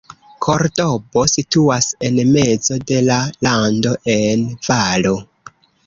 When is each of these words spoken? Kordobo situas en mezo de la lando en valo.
Kordobo 0.45 1.25
situas 1.33 1.91
en 2.11 2.19
mezo 2.39 2.81
de 2.93 2.99
la 3.11 3.21
lando 3.49 3.97
en 4.19 4.53
valo. 4.71 5.19